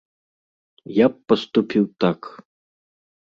[1.05, 2.19] Я б паступіў так.